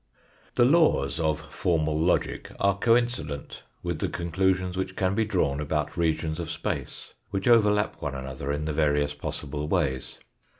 The 0.55 0.65
laws 0.65 1.19
of 1.19 1.39
formal 1.53 1.95
logic 1.95 2.49
are 2.59 2.75
coincident 2.75 3.61
with 3.83 3.99
the 3.99 4.09
con 4.09 4.31
clusions 4.31 4.75
which 4.75 4.95
can 4.95 5.13
be 5.13 5.25
drawn 5.25 5.59
about 5.61 5.95
regions 5.95 6.39
of 6.39 6.49
space, 6.49 7.13
which 7.29 7.47
overlap 7.47 8.01
one 8.01 8.15
another 8.15 8.51
in 8.51 8.65
the 8.65 8.73
various 8.73 9.13
possible 9.13 9.67
ways. 9.67 10.17